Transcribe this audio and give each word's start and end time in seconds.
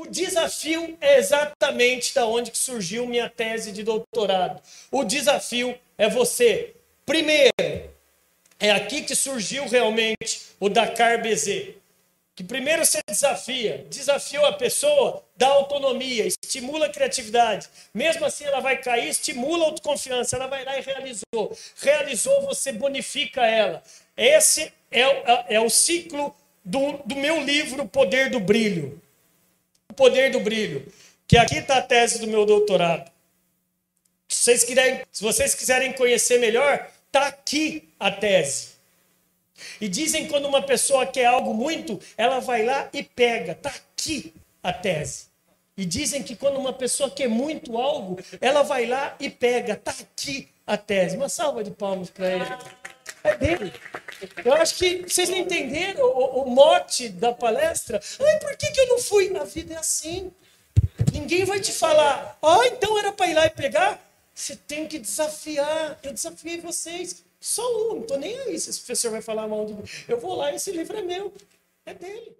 O 0.00 0.08
desafio 0.08 0.96
é 0.98 1.18
exatamente 1.18 2.14
da 2.14 2.24
onde 2.24 2.56
surgiu 2.56 3.06
minha 3.06 3.28
tese 3.28 3.70
de 3.70 3.82
doutorado. 3.82 4.58
O 4.90 5.04
desafio 5.04 5.78
é 5.98 6.08
você, 6.08 6.74
primeiro, 7.04 7.52
é 8.58 8.70
aqui 8.70 9.02
que 9.02 9.14
surgiu 9.14 9.68
realmente 9.68 10.40
o 10.58 10.70
Dakar 10.70 11.20
BZ. 11.20 11.74
Que 12.34 12.42
primeiro 12.42 12.82
você 12.82 13.00
desafia, 13.06 13.84
desafiou 13.90 14.46
a 14.46 14.54
pessoa, 14.54 15.22
dá 15.36 15.48
autonomia, 15.48 16.26
estimula 16.26 16.86
a 16.86 16.90
criatividade. 16.90 17.68
Mesmo 17.92 18.24
assim 18.24 18.44
ela 18.44 18.60
vai 18.60 18.78
cair, 18.78 19.10
estimula 19.10 19.64
a 19.64 19.68
autoconfiança, 19.68 20.34
ela 20.34 20.46
vai 20.46 20.64
lá 20.64 20.78
e 20.78 20.80
realizou. 20.80 21.54
Realizou, 21.76 22.40
você 22.46 22.72
bonifica 22.72 23.44
ela. 23.46 23.82
Esse 24.16 24.72
é, 24.90 25.02
é, 25.02 25.44
é 25.56 25.60
o 25.60 25.68
ciclo 25.68 26.34
do, 26.64 26.92
do 27.04 27.16
meu 27.16 27.42
livro 27.42 27.86
Poder 27.86 28.30
do 28.30 28.40
Brilho. 28.40 28.98
O 29.90 29.92
Poder 29.92 30.30
do 30.30 30.38
Brilho. 30.38 30.86
Que 31.26 31.36
aqui 31.36 31.58
está 31.58 31.78
a 31.78 31.82
tese 31.82 32.20
do 32.20 32.28
meu 32.28 32.46
doutorado. 32.46 33.10
Se 34.28 34.44
vocês, 34.44 34.64
quiserem, 34.64 35.04
se 35.10 35.22
vocês 35.22 35.54
quiserem 35.54 35.92
conhecer 35.92 36.38
melhor, 36.38 36.88
está 37.06 37.26
aqui 37.26 37.88
a 37.98 38.10
tese. 38.10 38.68
E 39.80 39.88
dizem 39.88 40.28
quando 40.28 40.46
uma 40.46 40.62
pessoa 40.62 41.04
quer 41.04 41.26
algo 41.26 41.52
muito, 41.52 42.00
ela 42.16 42.38
vai 42.38 42.64
lá 42.64 42.88
e 42.92 43.02
pega. 43.02 43.52
Está 43.52 43.70
aqui 43.70 44.32
a 44.62 44.72
tese. 44.72 45.24
E 45.76 45.84
dizem 45.84 46.22
que 46.22 46.36
quando 46.36 46.58
uma 46.58 46.72
pessoa 46.72 47.10
quer 47.10 47.28
muito 47.28 47.76
algo, 47.76 48.18
ela 48.40 48.62
vai 48.62 48.86
lá 48.86 49.16
e 49.18 49.28
pega. 49.28 49.72
Está 49.72 49.90
aqui 49.90 50.48
a 50.64 50.76
tese. 50.76 51.16
Uma 51.16 51.28
salva 51.28 51.64
de 51.64 51.72
palmas 51.72 52.10
para 52.10 52.32
ele. 52.32 52.44
É 53.24 53.36
dele. 53.36 53.72
Eu 54.44 54.54
acho 54.54 54.76
que 54.76 55.02
vocês 55.08 55.28
não 55.28 55.38
entenderam 55.38 56.04
o, 56.04 56.42
o 56.42 56.50
mote 56.50 57.08
da 57.08 57.32
palestra. 57.32 58.00
Ai, 58.20 58.40
por 58.40 58.56
que, 58.56 58.70
que 58.70 58.80
eu 58.80 58.88
não 58.88 58.98
fui? 58.98 59.36
A 59.36 59.44
vida 59.44 59.74
é 59.74 59.76
assim. 59.76 60.32
Ninguém 61.12 61.44
vai 61.44 61.60
te 61.60 61.72
falar, 61.72 62.38
ah, 62.42 62.66
então 62.66 62.98
era 62.98 63.12
para 63.12 63.26
ir 63.26 63.34
lá 63.34 63.46
e 63.46 63.50
pegar. 63.50 64.00
Você 64.34 64.56
tem 64.56 64.86
que 64.86 64.98
desafiar. 64.98 65.98
Eu 66.02 66.12
desafiei 66.12 66.60
vocês. 66.60 67.24
Só 67.40 67.62
um, 67.62 67.94
não 67.94 68.00
estou 68.02 68.18
nem 68.18 68.38
aí 68.38 68.58
se 68.58 68.70
esse 68.70 68.80
professor 68.80 69.10
vai 69.10 69.22
falar 69.22 69.48
mal 69.48 69.64
de 69.66 69.74
mim. 69.74 69.84
Eu 70.06 70.20
vou 70.20 70.34
lá 70.34 70.52
e 70.52 70.56
esse 70.56 70.70
livro 70.70 70.96
é 70.96 71.02
meu. 71.02 71.32
É 71.86 71.94
dele. 71.94 72.36